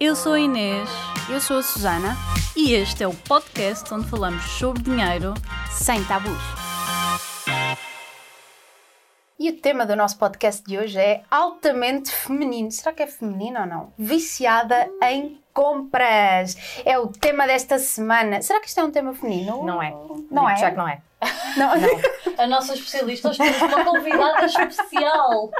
[0.00, 0.88] Eu sou a Inês
[1.30, 2.16] Eu sou a Susana,
[2.56, 5.34] e este é o podcast onde falamos sobre dinheiro.
[5.70, 6.38] sem tabus.
[9.38, 12.70] E o tema do nosso podcast de hoje é altamente feminino.
[12.70, 13.92] Será que é feminino ou não?
[13.98, 16.56] Viciada em compras.
[16.84, 18.42] É o tema desta semana.
[18.42, 19.64] Será que isto é um tema feminino?
[19.64, 19.94] Não é.
[20.30, 20.56] Não é?
[20.56, 21.00] Já que não é.
[21.56, 21.70] Não.
[22.36, 25.50] A nossa especialista, hoje temos uma convidada especial.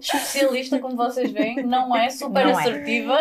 [0.00, 2.62] Especialista, como vocês veem, não é super Não é.
[2.62, 3.20] assertiva.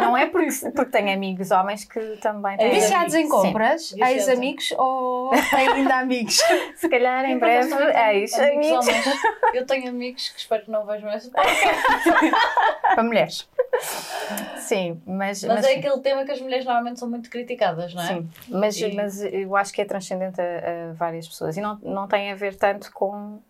[0.00, 2.70] Não é porque, porque tenho amigos homens que também têm.
[2.70, 6.40] Viciados em compras, ex-amigos ou ainda amigos?
[6.76, 8.88] Se calhar em breve Por acaso, também ex tenho amigos.
[8.88, 9.06] homens.
[9.54, 11.30] Eu tenho amigos que espero que não vejam essa
[12.94, 13.48] Para mulheres.
[14.70, 15.42] Sim, mas.
[15.42, 18.06] Mas é aquele tema que as mulheres normalmente são muito criticadas, não é?
[18.06, 21.76] Sim, mas, E- mas eu acho que é transcendente a, a várias pessoas e não,
[21.82, 23.40] não tem a ver tanto com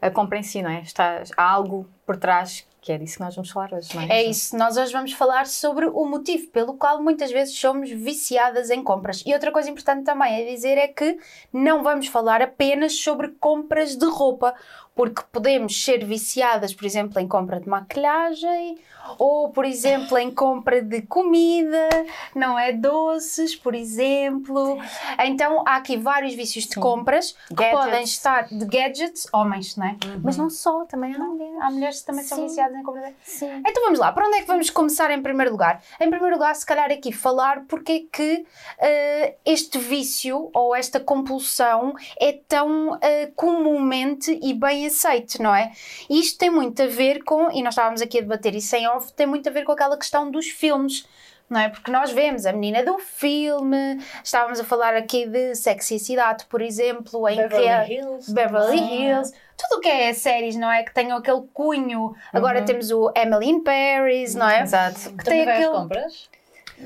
[0.00, 0.80] a compra em si, não é?
[0.82, 4.08] Está, há algo por trás que é disso que nós vamos falar hoje, não é?
[4.08, 8.70] É isso, nós hoje vamos falar sobre o motivo pelo qual muitas vezes somos viciadas
[8.70, 9.22] em compras.
[9.24, 11.16] E outra coisa importante também a dizer é que
[11.52, 14.52] não vamos falar apenas sobre compras de roupa,
[14.94, 18.78] porque podemos ser viciadas, por exemplo, em compra de maquilhagem
[19.18, 21.88] ou, por exemplo, em compra de comida,
[22.34, 22.72] não é?
[22.72, 24.78] Doces, por exemplo.
[25.24, 27.84] Então há aqui vários vícios de compras que Gadgets.
[27.84, 29.96] podem estar de gadgets, homens, não é?
[30.22, 31.56] Mas não só, também há mulheres.
[31.60, 32.46] Há mulheres que também são Sim.
[32.46, 33.62] viciadas em compras de Sim.
[33.66, 35.82] então vamos lá, para onde é que vamos começar em primeiro lugar?
[36.00, 38.46] Em primeiro lugar, se calhar aqui falar porque é que
[38.78, 45.72] eh, este vício ou esta compulsão é tão eh, comumente e bem aceite, não é?
[46.08, 48.86] E isto tem muito a ver com, e nós estávamos aqui a debater isso em
[48.88, 51.06] off, tem muito a ver com aquela questão dos filmes.
[51.50, 51.68] Não é?
[51.68, 57.28] Porque nós vemos a menina do filme, estávamos a falar aqui de sexicidade, por exemplo,
[57.28, 58.32] em que Beverly a- Hills.
[58.32, 58.94] Beverly Ah.
[59.18, 60.82] Hills, tudo o que é séries, não é?
[60.82, 62.14] Que tenham aquele cunho.
[62.32, 64.62] Agora temos o Emily in Paris, não é?
[64.62, 64.98] Exato.
[65.14, 65.68] Que Também tem aquele.
[65.72, 66.30] compras?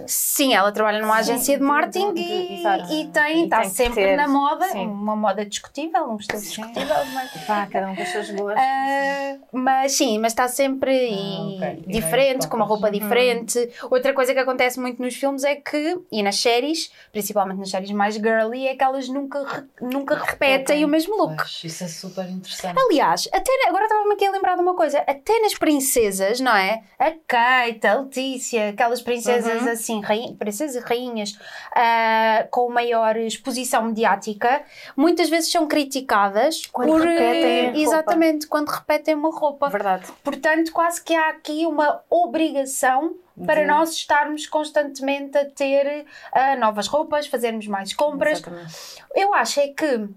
[0.07, 3.95] Sim, ela trabalha numa agência de marketing de- e, e tem, E está tem sempre
[4.05, 4.87] ter, na moda, sim.
[4.87, 7.31] uma moda discutível, um estilo discutível, mas.
[7.47, 8.59] Pá, cada um com as suas boas.
[8.59, 11.85] Ah, mas sim, mas está sempre e ok.
[11.87, 13.03] E diferente, com uma roupa compras.
[13.03, 13.71] diferente.
[13.91, 17.91] Outra coisa que acontece muito nos filmes é que, e nas séries, principalmente nas séries
[17.91, 21.37] mais girly, é que elas nunca, re- nunca repetem o mesmo look.
[21.37, 22.79] Pois, isso é super interessante.
[22.79, 26.83] Aliás, até agora estava-me aqui a lembrar de uma coisa, até nas princesas, não é?
[26.99, 29.76] A Kate, a Letícia, aquelas princesas Uhum.
[29.81, 31.39] Assim, rain- princesas e rainhas
[31.75, 34.63] ah, com maior exposição mediática,
[34.97, 37.79] muitas vezes são criticadas Quando por repetem a roupa.
[37.81, 39.69] exatamente quando repetem uma roupa.
[39.69, 40.07] Verdade.
[40.23, 43.15] Portanto, quase que há aqui uma obrigação
[43.45, 48.39] para nós estarmos constantemente a ter ah, novas roupas, fazermos mais compras.
[48.39, 48.75] Exatamente.
[49.15, 50.09] Eu acho é que,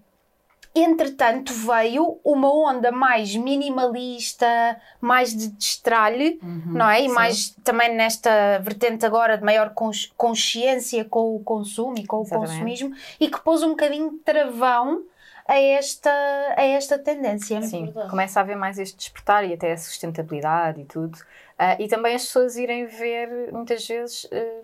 [0.73, 7.01] entretanto, veio uma onda mais minimalista, mais de destralhe, não é?
[7.01, 7.13] E sim.
[7.13, 12.21] mais também nesta vertente agora de maior cons- consciência com o consumo e com o
[12.21, 12.51] Exatamente.
[12.51, 15.03] consumismo e que pôs um bocadinho de travão
[15.47, 16.11] a esta,
[16.55, 17.59] a esta tendência.
[17.63, 18.09] Sim, verdade.
[18.11, 21.17] começa a haver mais este despertar e até a sustentabilidade e tudo.
[21.57, 24.61] Ah, e também as pessoas irem ver, muitas vezes, ah,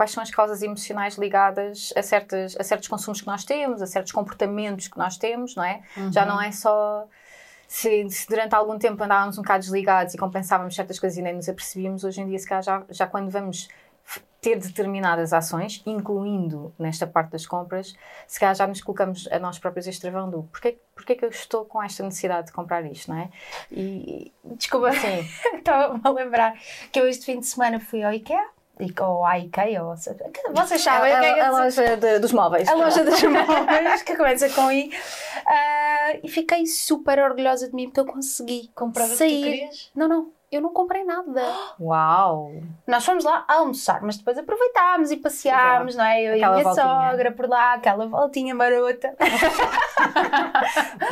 [0.00, 3.86] quais são as causas emocionais ligadas a, certas, a certos consumos que nós temos, a
[3.86, 5.82] certos comportamentos que nós temos, não é?
[6.10, 7.06] Já não é só.
[7.68, 11.34] Se, se durante algum tempo andávamos um bocado desligados e compensávamos certas coisas e nem
[11.34, 13.68] nos apercebíamos, hoje em dia, se calhar, já, já quando vamos
[14.40, 17.94] ter determinadas ações, incluindo nesta parte das compras,
[18.26, 21.28] se calhar já nos colocamos a nós próprios este travão do porquê, porquê que eu
[21.28, 23.28] estou com esta necessidade de comprar isto, não é?
[23.70, 25.28] E, Desculpa, sim,
[25.58, 26.54] estava a lembrar
[26.90, 28.48] que eu este fim de semana fui ao IKEA,
[28.80, 31.96] e- ou à IKEA, ou seja, vocês sabem a, que é que a, a loja
[31.96, 32.68] de- dos móveis.
[32.68, 34.90] a loja dos móveis, que começa com I.
[35.46, 39.42] Ah, e fiquei super orgulhosa de mim porque eu consegui Comprar o que tu sair.
[39.42, 39.90] querias?
[39.94, 41.42] Não, não, eu não comprei nada.
[41.80, 42.52] Uau!
[42.86, 46.20] Nós fomos lá almoçar, mas depois aproveitámos e passeámos, não é?
[46.22, 47.10] Eu e a Aquela minha voltinha.
[47.10, 49.14] sogra por lá, aquela voltinha marota.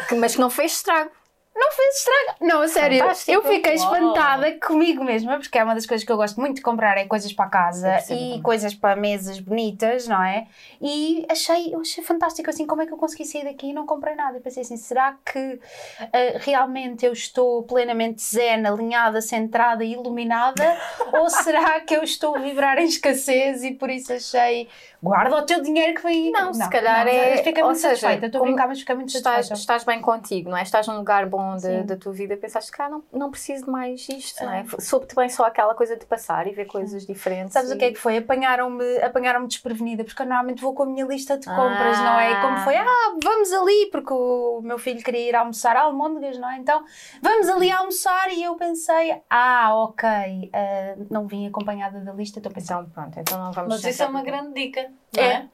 [0.08, 1.10] Que- mas que não fez estrago.
[1.60, 2.38] Não fez estrago.
[2.40, 3.32] Não, a sério, Fantástico.
[3.32, 3.92] eu fiquei Uau.
[3.94, 7.04] espantada comigo mesma, porque é uma das coisas que eu gosto muito de comprar, é
[7.04, 10.46] coisas para casa e coisas para mesas bonitas, não é?
[10.80, 13.86] E achei, eu achei fantástico, assim, como é que eu consegui sair daqui e não
[13.86, 14.36] comprei nada?
[14.36, 15.58] Eu pensei assim, será que
[16.00, 16.06] ah,
[16.40, 20.62] realmente eu estou plenamente zen, alinhada, centrada e iluminada?
[21.12, 24.68] ou será que eu estou a vibrar em escassez e por isso achei,
[25.02, 28.26] guarda o teu dinheiro que vem Não, se calhar é- Fiquei ou muito seja, satisfeita,
[28.26, 29.60] estou a brincar, mas fiquei muito Estás, satisfeita.
[29.60, 30.62] estás bem contigo, não é?
[30.62, 33.70] Estás num lugar bom tom da, tua vida, pensaste que ah, não, não preciso de
[33.70, 34.64] mais isto, não é?
[34.78, 37.52] Soube-te bem só aquela coisa de passar e ver coisas diferentes.
[37.52, 38.16] Sabes o que é e- que foi?
[38.18, 42.32] Apanharam-me apanharam desprevenida, porque eu normalmente vou com a minha lista de compras, não é?
[42.32, 42.76] E como foi?
[42.76, 46.56] Ah, vamos ali, porque o meu filho queria ir almoçar a almôndegas, não é?
[46.58, 46.84] Então,
[47.22, 50.08] vamos ali almoçar e eu pensei, ah, ok,
[50.52, 52.68] ah, não vim acompanhada da lista, estou pensando.
[52.68, 55.32] Então, pronto, então não vamos Mas isso é uma grande dica, não É.
[55.32, 55.48] é?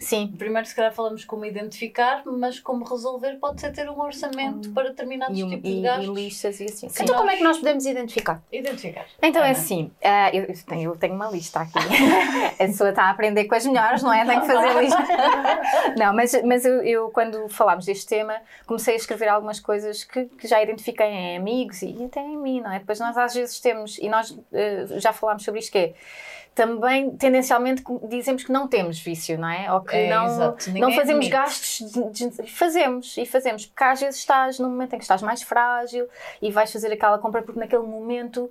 [0.00, 4.70] Sim, Primeiro, se calhar, falamos como identificar, mas como resolver pode ser ter um orçamento
[4.70, 6.08] para determinados e, tipos e- de e gastos.
[6.16, 6.88] listas e assim.
[6.88, 7.02] Sim.
[7.02, 8.42] Então, como é que nós podemos identificar?
[8.50, 9.04] Identificar.
[9.22, 11.78] Então é assim, ah, eu, tenho, eu tenho uma lista aqui.
[12.58, 14.24] a pessoa está a aprender com as melhores, não é?
[14.24, 15.04] Tem que fazer lista.
[15.98, 18.36] não, mas, mas eu, eu, quando falámos deste tema,
[18.66, 22.62] comecei a escrever algumas coisas que, que já identifiquei em amigos e até em mim,
[22.62, 22.78] não é?
[22.78, 25.94] Depois nós às vezes temos, e nós ah, já falámos sobre isto, que é
[26.60, 29.72] também tendencialmente dizemos que não temos vício, não é?
[29.72, 30.66] Ou que É, não, exato.
[30.68, 31.30] não Ninguém fazemos admite.
[31.30, 31.90] gastos.
[32.12, 35.42] De, de- fazemos e fazemos, porque às vezes estás num momento em que estás mais
[35.42, 36.06] frágil
[36.42, 38.50] e vais fazer aquela compra porque naquele momento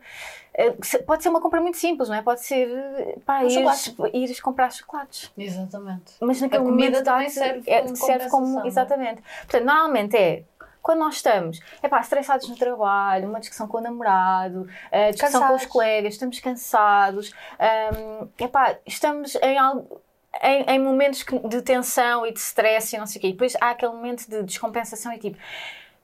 [0.56, 0.74] eh,
[1.06, 2.22] pode ser uma compra muito simples, não é?
[2.24, 5.32] Pode ser eh, pá, ires, ires comprar chocolates.
[5.38, 6.14] Exatamente.
[6.20, 8.60] Mas naquele A comida momento também serve é, como serve como.
[8.62, 8.68] é?
[8.68, 9.22] Exatamente.
[9.42, 10.44] Portanto, normalmente é.
[10.90, 15.42] Quando nós estamos, é pá, estressados no trabalho, uma discussão com o namorado, a discussão
[15.42, 15.66] com os Cansados.
[15.68, 20.02] colegas, estamos cansados, é pá, estamos em algo.
[20.42, 23.56] Em, em momentos de tensão e de stress e não sei o quê, e depois
[23.62, 25.38] há aquele momento de descompensação e tipo,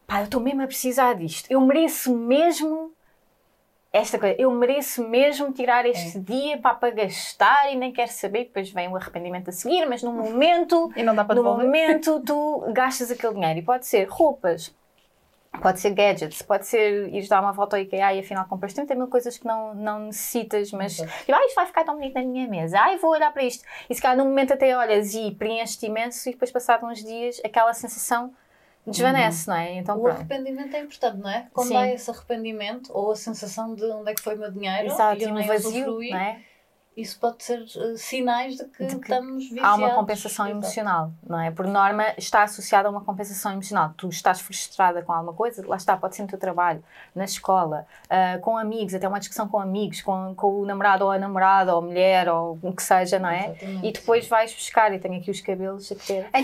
[0.06, 2.95] pá, eu estou mesmo a precisar disto, eu mereço mesmo
[3.96, 8.46] esta coisa, eu mereço mesmo tirar este dia para, para gastar e nem quero saber,
[8.46, 11.66] depois vem o arrependimento a seguir, mas no momento E não dá para no devolver?
[11.66, 14.76] momento tu gastas aquele dinheiro e pode ser roupas,
[15.62, 18.94] pode ser gadgets, pode ser ires dar uma volta ao IKEA e afinal compras 30
[18.96, 21.20] mil coisas que não, não necessitas, mas Exato.
[21.20, 23.64] tipo, ah, isto vai ficar tão bonito na minha mesa, ai, vou olhar para isto.
[23.90, 27.42] E se calhar num momento até olhas e preenches-te imenso e depois passado uns dias
[27.46, 28.34] aquela sensação
[28.92, 29.76] desvanece, não é?
[29.78, 30.16] Então O pronto.
[30.18, 31.48] arrependimento é importante, não é?
[31.54, 31.78] Quando Sim.
[31.78, 35.20] há esse arrependimento ou a sensação de onde é que foi o meu dinheiro Exato,
[35.20, 36.40] e eu e um vazio, usufruí, não é?
[36.96, 39.70] Isso pode ser eh, sinais de que, De que estamos viciados.
[39.70, 40.60] Há uma compensação Exato.
[40.64, 41.52] emocional, não é?
[41.52, 43.94] Por norma, está associada a uma compensação emocional.
[43.98, 46.84] Tu estás frustrada com alguma coisa, lá está, pode ser no teu trabalho,
[47.14, 51.12] na escola, ah, com amigos, até uma discussão com amigos, com, com o namorado ou
[51.12, 53.50] a namorada, ou a mulher, ou o que seja, não é?
[53.52, 53.88] Exatamente.
[53.88, 56.30] E depois vais buscar, e tenho aqui os cabelos a ter.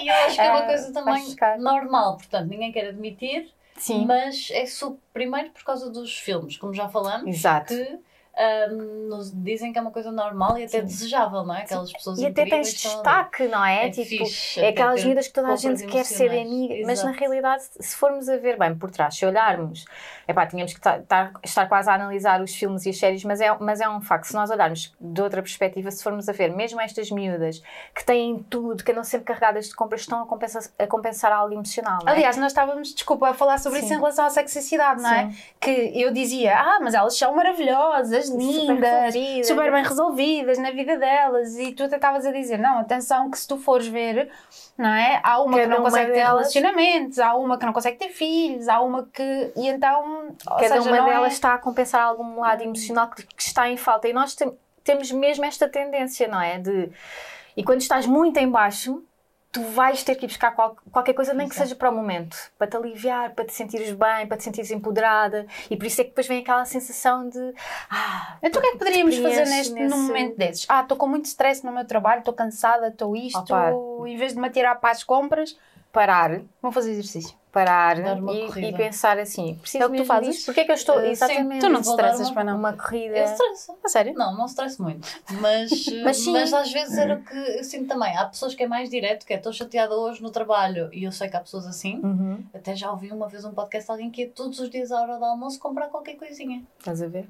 [0.00, 4.06] E eu acho que é uma Ah, coisa também normal, portanto, ninguém quer admitir, Sim,
[4.06, 7.74] mas é só, primeiro por causa dos filmes, como já falamos, exato.
[7.74, 7.98] que
[8.70, 10.86] nos dizem que é uma coisa normal e até Sim.
[10.86, 11.62] desejável, não é?
[11.62, 13.86] Aquelas pessoas E até tens destaque, não é?
[13.86, 17.10] É tipo, fixe, é aquelas vidas que toda a gente quer ser amiga, mas na
[17.10, 17.18] Exato.
[17.18, 19.84] realidade, se formos a ver bem por trás, se olharmos,
[20.26, 23.40] epá, tínhamos que ta- tar- estar quase a analisar os filmes e as séries, mas
[23.40, 24.26] é, mas é um facto.
[24.26, 27.62] Se nós olharmos de outra perspectiva, se formos a ver, mesmo estas miúdas
[27.94, 31.52] que têm tudo, que andam sempre carregadas de compras, estão a compensar, a compensar algo
[31.54, 32.10] emocional, é?
[32.10, 33.94] Aliás, nós estávamos, desculpa, a falar sobre isso Sim.
[33.94, 35.30] em relação à sexicidade, não é?
[35.30, 35.36] Sim.
[35.60, 35.70] Que
[36.00, 39.46] eu dizia, ah, mas elas são maravilhosas, Super lindas, resolvidas.
[39.48, 41.56] super bem resolvidas na vida delas.
[41.58, 44.30] E tu até estavas a dizer, não, atenção, que se tu fores ver,
[44.76, 45.20] não é?
[45.22, 47.96] Há uma que Cada não uma consegue ter delas- relacionamentos, há uma que não consegue
[47.98, 49.52] ter filhos, há uma que.
[49.56, 50.28] E então.
[50.46, 53.76] Cada seja, uma é- delas está a compensar algum lado emocional que, que está em
[53.76, 54.08] falta.
[54.08, 54.52] E nós tem-
[54.84, 56.58] temos mesmo esta tendência, não é?
[56.58, 56.90] De,
[57.56, 59.02] e quando estás muito em baixo,
[59.58, 61.68] tu vais ter que ir buscar qual- qualquer coisa, nem que Exato.
[61.68, 65.46] seja para o momento, para te aliviar, para te sentires bem, para te sentires empoderada.
[65.70, 67.54] E por isso é que depois vem aquela sensação de.
[67.90, 70.66] Ah, Então o que é que poderíamos fazer neste, nesse- num momento desses?
[70.68, 73.38] Ah, estou com muito stress no meu trabalho, estou cansada, estou isto.
[73.40, 73.72] Opa.
[74.06, 75.56] Em vez de me atirar para as compras,
[75.92, 77.36] parar, vou fazer exercício.
[77.50, 80.34] parar e, e pensar assim: preciso É o que tu fazes?
[80.34, 80.46] disto?
[80.46, 81.00] Porquê é que eu estou.
[81.00, 81.10] Eh, sim.
[81.10, 81.60] Exatamente.
[81.60, 82.56] Tu não te estressas para não?
[82.56, 83.16] Uma corrida.
[83.16, 83.76] Eu estresso.
[83.82, 84.14] A sério?
[84.14, 85.08] Não, não estresso muito.
[85.40, 85.70] Mas,
[86.02, 86.36] Mas mas, sim.
[86.36, 88.16] às vezes era o que eu sinto também.
[88.16, 91.12] Há pessoas que é mais direto, que é estou chateada hoje no trabalho e eu
[91.12, 92.00] sei que há pessoas assim.
[92.02, 92.44] Uhum.
[92.54, 95.00] Até já ouvi uma vez um podcast de alguém que ia todos os dias à
[95.00, 96.62] hora do almoço comprar qualquer coisinha.
[96.78, 97.28] Estás a ver?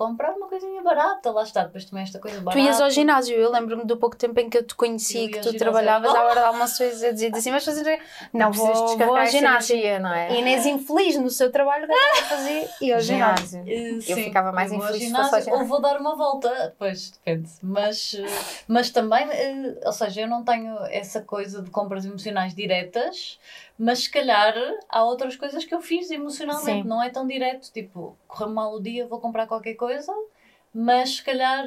[0.00, 1.64] Comprar uma coisinha barata, lá está.
[1.64, 2.58] Depois também esta coisa Tu barata.
[2.64, 5.40] ias ao ginásio, eu lembro-me do pouco tempo em que eu te conheci, Eu que
[5.40, 8.00] tu trabalhavas à hora do almoço e dizia assim, mas fazer...
[8.32, 9.74] Não, Precisas vou, vou ao ginásio.
[9.76, 10.38] energia, não é?
[10.38, 12.68] Inês infeliz no seu trabalho, que ela fazia?
[12.80, 13.62] E ao ginásio.
[13.66, 15.60] Eh, Eu sim, ficava mais eu infeliz se fosse ao ginásio, ginásio.
[15.60, 17.50] Ou vou dar uma volta, pois depende.
[17.62, 18.16] Mas,
[18.66, 23.38] mas também, eh, ou seja, eu não tenho essa coisa de compras emocionais diretas,
[23.82, 24.54] mas se calhar
[24.90, 26.88] há outras coisas que eu fiz emocionalmente, Sim.
[26.88, 27.72] não é tão direto.
[27.72, 30.12] Tipo, correu mal o dia, vou comprar qualquer coisa,
[30.74, 31.66] mas se calhar,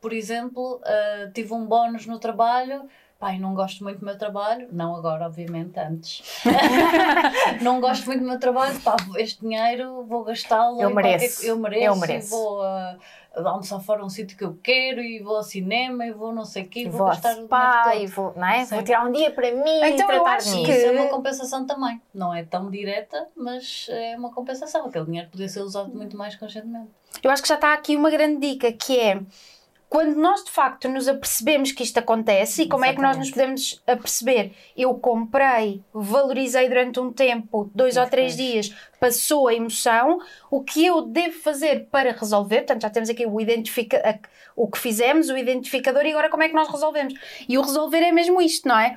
[0.00, 2.88] por exemplo, eh, tive um bónus no trabalho.
[3.18, 6.22] pai, não gosto muito do meu trabalho, não agora, obviamente, antes.
[7.60, 10.80] não gosto muito do meu trabalho, pá, este dinheiro vou gastá-lo.
[10.80, 11.42] Eu mereço.
[11.42, 11.84] qualquer- Eu mereço.
[11.84, 12.30] Eu e mereço.
[12.30, 12.96] vou uh,
[13.34, 16.64] almoçar fora um sítio que eu quero e vou ao cinema e vou não sei
[16.64, 18.64] o quê, e vou, vou gastar o dinheiro e vou, não é?
[18.64, 18.74] Sim.
[18.74, 21.66] vou tirar um dia para mim Então e eu acho que- Isso é uma compensação
[21.66, 22.00] também.
[22.12, 24.86] Não é tão direta, mas é uma compensação.
[24.86, 26.88] Aquele dinheiro podia ser usado muito mais conscientemente.
[27.22, 29.20] Eu acho que já está aqui uma grande dica que é
[29.90, 33.28] quando nós de facto nos apercebemos que isto acontece e como é que nós nos
[33.28, 34.52] podemos aperceber?
[34.76, 40.86] Eu comprei, valorizei durante um tempo, dois ou três dias, passou a emoção, o que
[40.86, 42.58] eu devo fazer para resolver?
[42.58, 44.20] Portanto, já temos aqui o, identifica
[44.54, 47.12] o que fizemos, o identificador e agora como é que nós resolvemos?
[47.48, 48.96] E o resolver é mesmo isto, não é?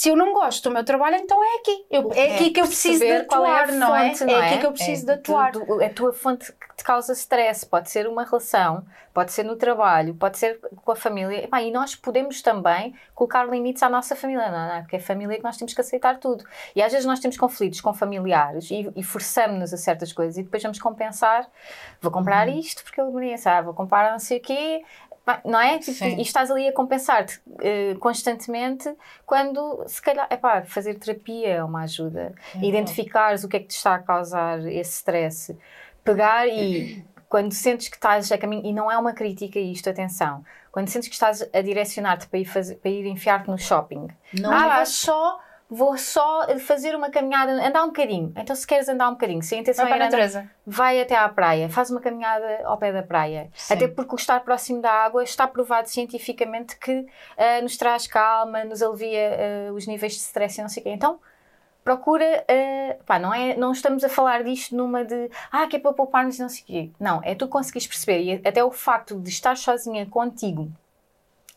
[0.00, 1.84] Se eu não gosto do meu trabalho, então é aqui.
[1.90, 4.08] Eu- é aqui que eu preciso de é atuar, não é?
[4.14, 5.52] fonte, É não aqui que eu preciso de atuar.
[5.52, 9.42] Tu- tu- a tua fonte que te causa stress pode ser uma relação, pode ser
[9.42, 11.46] no trabalho, pode ser com a família.
[11.60, 14.80] E nós podemos também colocar limites à nossa família, não é?
[14.80, 16.44] Porque é a família que nós temos que aceitar tudo.
[16.74, 20.42] E às vezes nós temos conflitos com familiares e, e forçamos-nos a certas coisas e
[20.42, 21.46] depois vamos compensar.
[22.00, 22.58] Vou comprar Uhum.
[22.58, 24.82] isto porque eu mereço, ah, vou comprar não sei o quê.
[25.24, 25.78] Pá, Não é?
[25.78, 28.92] Tipo, e estás ali a compensar-te eh, constantemente
[29.26, 32.34] quando, se calhar, epá, fazer terapia é uma ajuda.
[32.62, 35.56] Identificares o que é que te está a causar esse stress,
[36.02, 40.44] pegar e quando sentes que estás a caminho, e não é uma crítica isto, atenção,
[40.72, 44.50] quando sentes que estás a direcionar-te para ir, fazer, para ir enfiar-te no shopping, Não
[44.50, 45.38] ah, é vou só,
[45.70, 48.32] vou só fazer uma caminhada, andar um bocadinho.
[48.36, 50.50] Então, se queres andar um bocadinho, se a intenção Vai é para a andar, natureza.
[50.66, 53.50] vai até à praia, faz uma caminhada ao pé da praia.
[53.54, 53.74] Sim.
[53.74, 57.06] Até porque o estar próximo da água está provado cientificamente que
[57.38, 60.84] ah, nos traz calma, nos alivia ah, os níveis de stress e não sei o
[60.84, 60.90] quê.
[60.90, 61.20] Então,
[61.84, 65.78] procura, ah, pá, não, é, não estamos a falar disto numa de, ah, que é
[65.78, 66.90] para poupar-nos e não sei o quê.
[66.98, 70.68] Não, é tu conseguires perceber e até o facto de estar sozinha contigo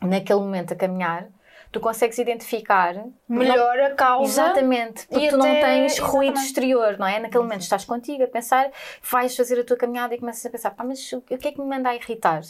[0.00, 1.28] naquele momento a caminhar,
[1.74, 2.94] tu consegues identificar
[3.28, 4.30] Melhor a causa.
[4.42, 6.46] Exatamente, porque tu não até- tens ruído exatamente.
[6.46, 7.18] exterior, não é?
[7.18, 8.70] Naquele momento estás contigo a pensar,
[9.10, 11.60] vais fazer a tua caminhada e começas a pensar, pá, mas o que é que
[11.60, 12.40] me manda a irritar?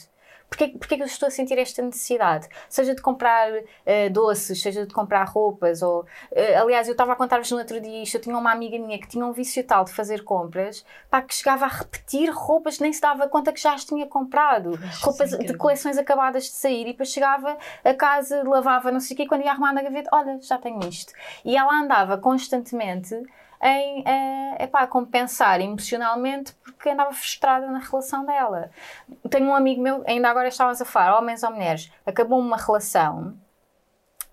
[0.54, 2.48] Porquê, porquê que eu estou a sentir esta necessidade?
[2.68, 3.50] Seja de comprar
[3.84, 6.06] eh, doces, seja de comprar roupas, ou...
[6.30, 8.96] eh, aliás, eu estava a contar-vos no outro dia isto, eu tinha uma amiga minha
[8.96, 12.84] que tinha um vício tal de fazer compras, pá, que chegava a repetir roupas que
[12.84, 14.78] nem se dava conta que já as tinha comprado.
[14.78, 19.14] Pois, roupas de coleções acabadas de sair e depois chegava a casa, lavava, não sei
[19.14, 21.12] o quê, quando ia arrumar na gaveta, olha, já tenho isto.
[21.44, 23.20] E ela andava constantemente
[23.64, 28.70] em eh, compensar emocionalmente porque andava frustrada na relação dela.
[29.30, 33.34] Tenho um amigo meu, ainda agora estávamos a falar, homens ou mulheres, acabou uma relação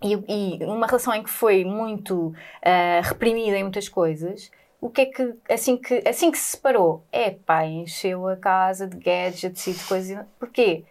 [0.02, 4.52] e, e uma relação em que foi muito eh, reprimida em muitas coisas.
[4.82, 8.88] O que é que assim que assim que se separou, é pá, encheu a casa
[8.88, 10.26] de gadgets e de coisas.
[10.40, 10.84] Porquê?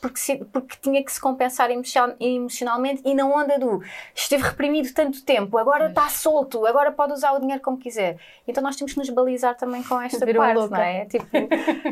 [0.00, 3.82] Porque, se- porque tinha que se compensar emocion- emocionalmente e na onda do
[4.14, 8.18] esteve reprimido tanto tempo, agora está solto, agora pode usar o dinheiro como quiser.
[8.46, 10.76] Então nós temos que nos balizar também com esta Virou parte, louca.
[10.76, 11.04] não é?
[11.06, 11.26] Tipo,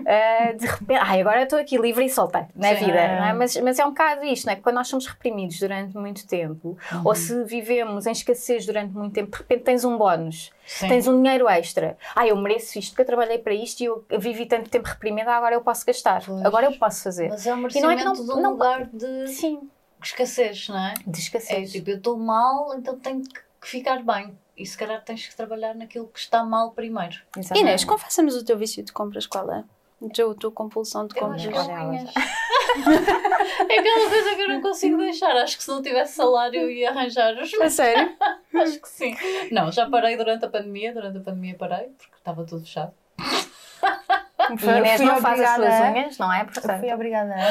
[0.07, 2.85] eh, de repente, ai, agora estou aqui livre e solta na Sim.
[2.87, 3.33] vida, não é?
[3.33, 4.57] Mas, mas é um bocado isto, não é?
[4.57, 9.31] Quando nós somos reprimidos durante muito tempo, ou se vivemos em escassez durante muito tempo,
[9.33, 10.89] de repente tens um bónus, Sim.
[10.89, 11.97] tens um dinheiro extra.
[12.15, 15.33] Ah, eu mereço isto, porque eu trabalhei para isto e eu vivi tanto tempo reprimida,
[15.33, 16.45] agora eu posso gastar, Pois.
[16.45, 17.29] agora eu posso fazer.
[17.29, 19.71] Mas é um E é merecimento não- de um não- lugar de Sim,
[20.03, 20.95] escassez, não é?
[21.07, 21.73] de É escassez.
[21.73, 24.37] tipo, eu estou mal, então tenho que ficar bem.
[24.57, 27.17] E se calhar tens que trabalhar naquilo que está mal primeiro.
[27.37, 27.65] Exatamente.
[27.67, 29.65] Inês, confessa-nos o teu vício de compras, qual é?
[30.05, 31.45] A tua, a tua compulsão de Eu compras.
[31.45, 31.49] é
[33.69, 35.31] é aquela coisa que eu não consigo deixar.
[35.37, 38.15] Acho que se não tivesse salário ia arranjar os A sério?
[38.55, 39.17] Acho que sim.
[39.51, 40.93] Não, já parei durante a pandemia.
[40.93, 42.93] Durante a pandemia parei, porque estava tudo fechado.
[43.19, 46.43] E Inês não faz as suas unhas, não é?
[46.43, 46.81] Eu Portanto.
[46.81, 47.51] fui obrigada a...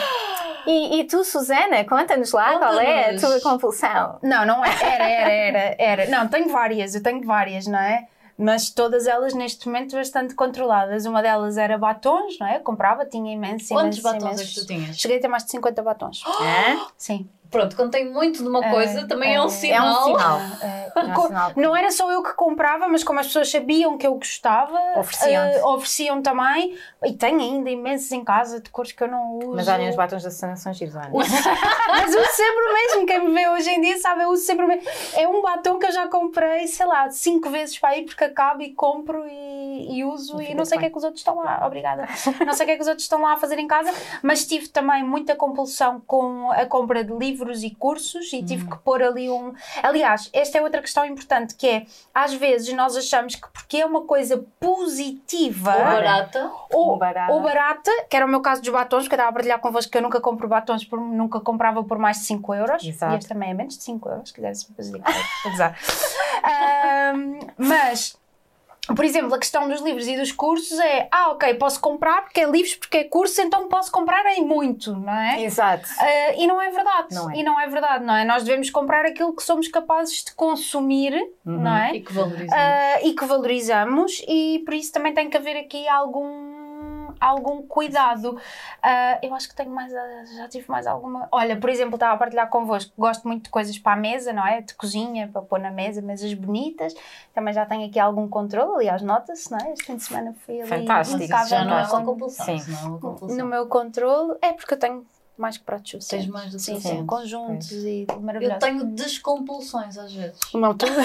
[0.66, 4.20] E, e tu, Susana, conta-nos lá qual é a tua compulsão.
[4.22, 4.70] Não, não é.
[4.82, 6.06] Era, era, era, era.
[6.08, 8.08] Não, tenho várias, eu tenho várias, não é?
[8.38, 11.06] Mas todas elas neste momento bastante controladas.
[11.06, 12.58] Uma delas era batons, não é?
[12.58, 14.54] Eu comprava, tinha imensos, Quantos imensos, batons é imensos.
[14.54, 14.98] que tu tinhas?
[14.98, 16.24] Cheguei a ter mais de 50 batons.
[16.42, 16.88] Hã?
[16.98, 17.30] Sim.
[17.54, 20.40] Pronto, quando tem muito de uma É, coisa, também é, é, um é um sinal.
[20.62, 21.52] Eh, É um sinal.
[21.56, 25.58] não era só eu que comprava, mas como as pessoas sabiam que eu gostava, Ofereciam-te.
[25.58, 26.78] eh, ofereciam também.
[27.04, 29.56] E tenho ainda imensos em casa de cores que eu não uso.
[29.56, 31.10] Mas olhem, os batons da Susana são giros, olha.
[31.88, 33.06] Mas uso sempre o mesmo.
[33.08, 34.84] Quem me vê hoje em dia sabe, eu uso sempre o mesmo.
[35.16, 38.62] É um batom que eu já comprei, sei lá, cinco vezes para ir porque acabo
[38.62, 41.22] e compro e, e uso E e, não sei o que é que os outros
[41.22, 41.64] estão lá.
[41.66, 42.08] Obrigada.
[42.46, 43.92] Não sei o que é que os outros estão lá a fazer em casa,
[44.22, 48.66] mas tive também muita compulsão com a compra de livros livros e cursos e tive
[48.70, 49.54] que pôr ali um.
[49.82, 53.86] Aliás, esta é outra questão importante que é às vezes nós achamos que porque é
[53.86, 56.52] uma coisa positiva Ou barata.
[56.72, 57.34] ou, Ou barata.
[57.34, 59.92] ou barata, que era o meu caso dos batons, que eu estava a partilhar convosco
[59.92, 62.84] que eu nunca compro batons, por, nunca comprava por mais de 5 euros.
[62.84, 63.14] Exato.
[63.14, 65.02] E este também é menos de 5 euros, se quiseres fazer.
[65.46, 65.78] Apesar.
[66.44, 68.18] Ahm, mas.
[68.88, 72.42] Por exemplo, a questão dos livros e dos cursos é: ah, ok, posso comprar porque
[72.42, 75.42] é livros, porque é curso, então posso comprar em muito, não é?
[75.44, 75.88] Exato.
[76.00, 77.08] Ah, e não é verdade.
[77.16, 77.36] Não é.
[77.38, 78.26] E não é verdade, não é?
[78.26, 81.14] Nós devemos comprar aquilo que somos capazes de consumir,
[81.46, 81.62] Uhum.
[81.62, 81.96] não é?
[81.96, 82.54] E que valorizamos.
[82.54, 86.53] Ah, e que valorizamos e por isso também tem que haver aqui algum
[87.20, 88.38] algum cuidado.
[88.82, 91.28] Ah, eu acho que tenho mais, já tive mais alguma.
[91.32, 94.46] Olha, por exemplo, estava a partilhar convosco, gosto muito de coisas para a mesa, não
[94.46, 94.62] é?
[94.62, 96.94] De cozinha, para pôr na mesa, mesas bonitas.
[97.34, 99.74] Também já tenho aqui algum controle, aliás, nota-se, não é?
[99.74, 102.46] Este fim de semana fui ali Fantástico, já não é uma compulsão.
[102.46, 102.72] Sim.
[102.72, 103.38] não é uma compulsão.
[103.38, 104.38] no meu controle.
[104.42, 105.06] É porque eu tenho
[105.38, 106.30] mais que pratos suficientes.
[106.30, 108.60] mais do que sim, sim, conjuntos e Eu maravilhosos.
[108.60, 110.40] tenho descompulsões às vezes.
[110.54, 110.86] Não, tu...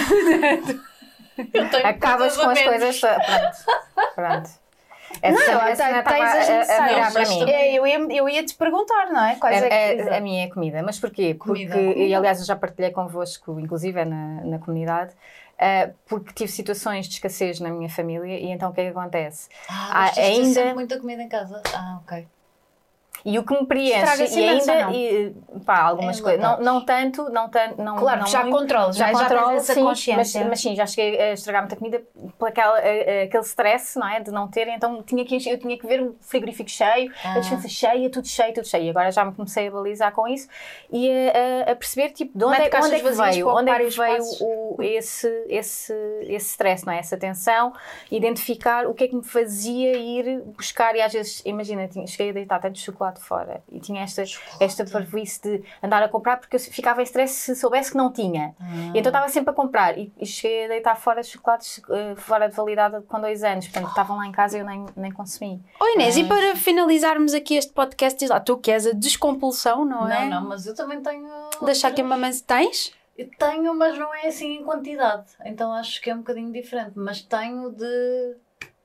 [1.38, 3.00] Eu tenho Acabas com as coisas.
[3.00, 4.14] Pronto.
[4.14, 4.50] Pronto.
[5.22, 7.12] Essa, Não, essa tens cena estava as a, a virar necessárias.
[7.12, 7.50] para mim.
[7.50, 9.36] É, eu, ia, eu ia te perguntar, não é?
[9.36, 10.08] Quais é, É- que.
[10.08, 10.82] é- a minha é comida.
[10.82, 11.34] Mas porquê?
[11.34, 11.74] Comida.
[11.74, 12.00] Porque, Comida.
[12.06, 15.12] e aliás, eu já partilhei convosco, inclusive é na, na comunidade,
[15.58, 18.90] eh, porque tive situações de escassez na minha família e então o que é que
[18.96, 19.48] acontece?
[19.68, 21.62] Ah, Ah, tens ainda- sempre muita comida em casa.
[21.74, 22.26] Ah, ok.
[23.24, 25.34] E o que me preenche, e ainda, e,
[25.66, 28.56] pá, algumas É coisas, não, não tanto, não tanto, não Claro, não já muito.
[28.58, 30.44] controlo, já, já controlo, essa sim, mas, consciência.
[30.48, 32.02] mas sim, já cheguei a estragar muita comida
[32.38, 34.20] por aquela, aquele stress, não é?
[34.20, 37.34] De não ter, então tinha que, eu tinha que ver o frigorífico cheio, Ah.
[37.34, 38.84] a despensa cheia, tudo cheio, tudo cheio.
[38.84, 40.48] E agora já me comecei a balizar com isso
[40.90, 43.78] e a, a- a perceber, tipo, de onde, é, onde é que veio, onde é
[43.78, 46.98] que veio o, esse, esse, esse stress, não é?
[46.98, 47.72] Essa tensão,
[48.10, 52.30] identificar o que é que me fazia ir buscar e às vezes, imagina, tinha, cheguei
[52.30, 54.22] a deitar tanto chocolate fora e tinha esta,
[54.60, 58.12] esta parvoíce de andar a comprar porque eu ficava em stress se soubesse que não
[58.12, 58.54] tinha.
[58.60, 58.64] Ah.
[58.94, 62.48] E então estava sempre a comprar e, e cheguei a deitar fora chocolates eh, fora
[62.48, 65.62] de validade com dois anos, portanto estavam lá em casa e eu nem, nem consumi.
[65.80, 68.92] Oi Inês, e Ah, para finalizarmos aqui este podcast, diz lá, tu que és a
[68.92, 70.28] descompulsão, não, Não, é?
[70.28, 71.28] não, mas eu também tenho.
[71.62, 72.92] Deixar aqui uma mãe tens?
[73.16, 75.26] Eu tenho, mas não é assim em quantidade.
[75.44, 76.92] Então acho que é um bocadinho diferente.
[76.94, 78.36] Mas tenho de.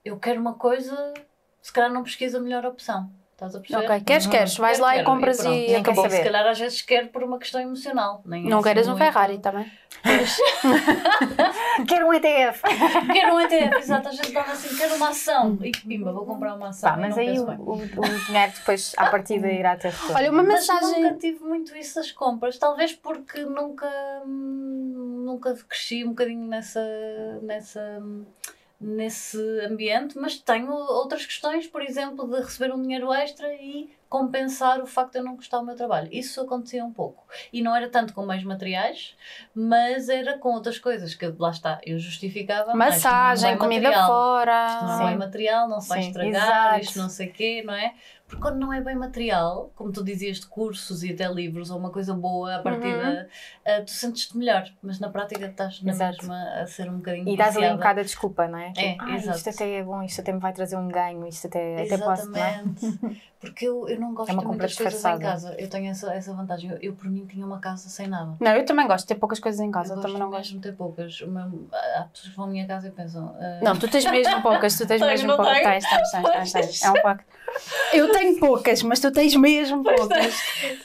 [0.04, 1.14] Eu quero uma coisa,
[1.62, 3.08] se calhar não pesquisa a melhor opção.
[3.46, 3.84] Estás a perceber?
[3.92, 5.54] Ok, queres, queres, vais Quero, lá e quero, compras pronto.
[5.56, 6.04] e, quer acabou.
[6.04, 6.16] saber.
[6.16, 8.22] Se calhar às vezes quero por uma questão emocional.
[8.24, 9.70] Nem Não assim queres um Ferrari também.
[10.02, 10.36] Pois.
[11.88, 12.62] Quero um ETF!
[13.12, 14.08] quero um ETF, exato.
[14.08, 15.58] Às vezes dá assim, quero uma ação.
[15.62, 16.94] E pimba, vou comprar uma ação.
[16.96, 20.14] E mas aí o, o, o dinheiro depois à partida irá ter retorno.
[20.16, 21.02] Olha, uma Mas mensagem.
[21.02, 23.88] nunca tive muito isso das compras, talvez porque nunca,
[24.26, 26.80] hum, nunca cresci um bocadinho nessa,
[27.42, 28.02] nessa,
[28.84, 34.80] nesse ambiente, mas tenho outras questões, por exemplo, de receber um dinheiro extra e compensar
[34.80, 36.08] o facto de eu não gostar do meu trabalho.
[36.12, 37.24] Isso acontecia um pouco.
[37.52, 39.16] E não era tanto com meios materiais,
[39.54, 42.70] mas era com outras coisas que lá está, eu justificava.
[42.70, 44.06] "Ah, isto não é Massagem, comida material.
[44.06, 44.66] fora.
[44.68, 46.30] Isto não é material, não se vai estragar,
[46.74, 46.80] exato.
[46.80, 47.94] isto não sei o quê, não é?
[48.26, 51.78] Porque quando não é bem material, como tu dizias de cursos e até livros ou
[51.78, 53.28] uma coisa boa, a partida,
[53.66, 56.16] ah, tu sentes-te melhor, mas na prática estás na Exato.
[56.22, 58.68] mesma a ser um bocadinho E dás ali um bocado a desculpa, não é?
[58.76, 59.36] É, Tipo, "Ah, exato.
[59.38, 62.30] isto até é bom, isto até me vai trazer um ganho, isto até, até posso,
[62.30, 62.50] não é?
[62.60, 63.24] Exatamente.
[63.44, 65.54] Porque eu, eu não gosto É de muitas coisas em casa.
[65.58, 66.70] Eu tenho essa, essa vantagem.
[66.70, 68.38] Eu, eu, por mim, tinha uma casa sem nada.
[68.40, 70.54] Não, eu também gosto de ter poucas coisas em casa, eu eu também não gosto.
[70.54, 71.20] de ter poucas.
[71.20, 73.36] Meu- há pessoas que vão à minha casa e pensam.
[73.38, 75.60] ah, Não, tu tens mesmo poucas, tu tens mesmo poucas.
[75.62, 76.82] Tens, tens, tens, tens, tens.
[76.84, 77.26] É um facto.
[77.92, 80.34] Eu tenho poucas, mas tu tens mesmo poucas.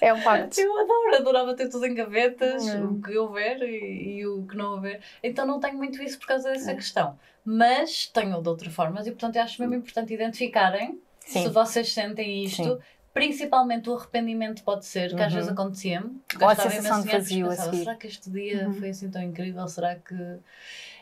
[0.01, 0.57] É um facto.
[0.59, 2.97] Eu adoro, adorava ter tudo em gavetas, Hum.
[2.97, 4.99] o que houver e, e o que não houver.
[5.23, 6.53] Então não tenho muito isso por causa É.
[6.53, 7.17] dessa questão.
[7.45, 11.43] Mas tenho de outra forma e portanto eu acho mesmo importante identificarem Sim.
[11.43, 12.63] se vocês sentem isto.
[12.63, 12.77] Sim.
[13.13, 15.37] Principalmente o arrependimento pode ser, que às Uhum.
[15.39, 16.21] vezes acontecia-me.
[16.39, 17.83] Ou a sensação de vazio a pensava, seguir.
[17.83, 18.73] Será que este dia Uhum.
[18.75, 19.67] foi assim tão incrível?
[19.67, 20.13] Será que.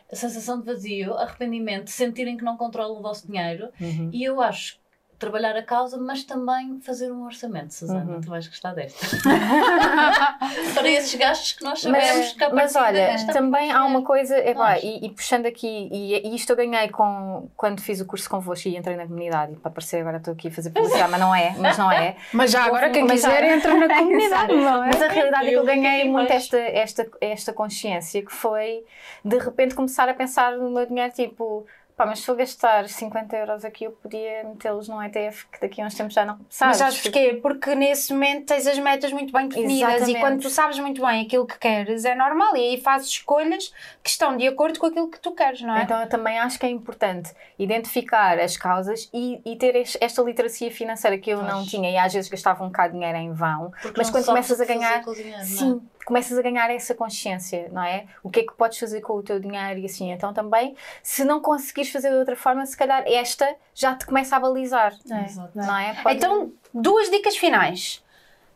[0.10, 4.10] A sensação de vazio, arrependimento, sentirem que não controlam o vosso dinheiro Uhum.
[4.13, 4.80] e eu acho
[5.19, 8.13] trabalhar a causa, mas também fazer um orçamento, Susana.
[8.13, 8.21] Uhum.
[8.21, 9.17] Tu vais gostar desta.
[10.75, 14.38] Para esses gastos que nós sabemos Mas, que a mas olha, também há uma coisa,
[14.38, 14.84] epá, Nós.
[14.84, 18.67] e, e puxando aqui, e, e isto eu ganhei com, quando fiz o curso convosco
[18.67, 21.34] e entrei na comunidade, e para parecer agora estou aqui a fazer publicidade, mas não
[21.34, 22.15] é, mas não é.
[22.34, 24.88] Mas já agora, quem quiser, entra na comunidade, não é?
[24.88, 28.84] Mas a realidade é que eu ganhei muito esta, esta, esta consciência que foi
[29.23, 31.65] de repente começar a pensar no meu dinheiro tipo,
[31.97, 35.81] Pá, mas se eu gastar 50 euros aqui, eu podia metê-los num ETF que daqui
[35.81, 36.36] a uns tempos já não.
[36.38, 36.77] Mas Sabes?
[36.77, 37.39] sabes porquê?
[37.41, 40.17] Porque nesse momento tens as metas muito bem definidas Exatamente.
[40.17, 43.73] e quando tu sabes muito bem aquilo que queres é normal e aí fazes escolhas
[44.03, 45.81] que estão de acordo com aquilo que tu queres, não é?
[45.81, 50.21] Então eu também acho que é importante identificar as causas e, e ter es- esta
[50.21, 51.69] literacia financeira que eu não Acho.
[51.71, 54.25] tinha e às vezes gastava um bocado de dinheiro em vão, Porque mas não quando
[54.25, 55.43] sabes começas a ganhar, dinheiro, não é?
[55.43, 58.06] sim, começas a ganhar essa consciência, não é?
[58.24, 61.26] O que é que podes fazer com o teu dinheiro e assim, então também, se
[61.26, 65.26] não conseguires fazer de outra forma, se calhar esta já te começa a balizar, É,
[65.26, 65.52] Exato.
[65.54, 65.93] não é?
[66.02, 68.02] Pode- Então, duas dicas finais.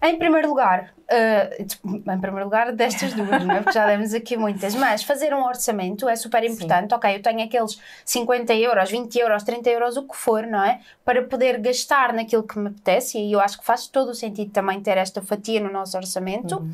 [0.03, 3.59] Em primeiro lugar, eh, em primeiro lugar destas duas, não é?
[3.61, 6.91] Porque já demos aqui muitas, mas fazer um orçamento é super importante.
[6.95, 10.79] Ok, eu tenho aqueles 50 euros, 20 euros, 30 euros, o que for, não é?
[11.05, 14.49] Para poder gastar naquilo que me apetece e eu acho que faz todo o sentido
[14.51, 16.55] também ter esta fatia no nosso orçamento.
[16.57, 16.73] Uhum.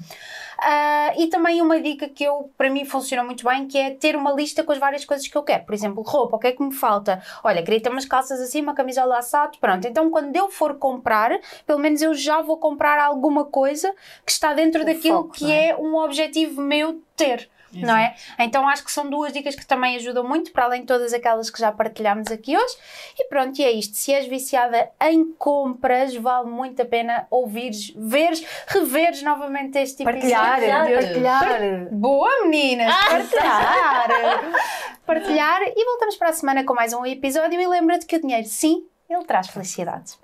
[0.59, 4.15] Ah, e também uma dica que eu, para mim funciona muito bem, que é ter
[4.15, 5.65] uma lista com as várias coisas que eu quero.
[5.65, 7.21] Por exemplo, roupa, o que é que me falta?
[7.43, 9.87] Olha, queria ter umas calças assim, uma camisola assado, pronto.
[9.87, 11.31] Então, quando eu for comprar,
[11.65, 13.93] pelo menos eu já vou comprar alguma coisa
[14.25, 15.69] que está dentro O daquilo foco, que é?
[15.69, 17.49] é um objetivo meu ter.
[17.85, 18.15] Não é?
[18.39, 21.49] Então acho que são duas dicas que também ajudam muito, para além de todas aquelas
[21.49, 22.77] que já partilhámos aqui hoje.
[23.19, 23.95] E pronto, e é isto.
[23.95, 30.61] Se és viciada em compras, vale muito a pena ouvires, veres, reveres novamente este Partilhar,
[30.61, 30.95] episódio.
[30.95, 31.87] partilhar.
[31.91, 32.93] Boa, meninas!
[33.07, 34.07] Partilhar!
[35.05, 37.59] Partilhar e voltamos para a semana com mais um episódio.
[37.59, 40.17] E lembra-te que o dinheiro, sim, ele traz felicidade.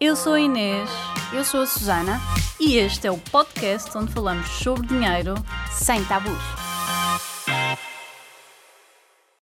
[0.00, 0.90] Eu sou a Inês
[1.32, 2.20] Eu sou a Susana,
[2.60, 5.34] e este é o podcast onde falamos sobre dinheiro
[5.72, 6.32] sem tabus.